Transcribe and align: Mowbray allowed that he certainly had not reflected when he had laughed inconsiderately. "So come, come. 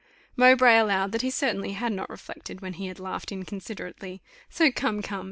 Mowbray 0.35 0.79
allowed 0.79 1.11
that 1.11 1.21
he 1.21 1.29
certainly 1.29 1.73
had 1.73 1.93
not 1.93 2.09
reflected 2.09 2.59
when 2.59 2.73
he 2.73 2.87
had 2.87 2.99
laughed 2.99 3.31
inconsiderately. 3.31 4.23
"So 4.49 4.71
come, 4.71 5.03
come. 5.03 5.19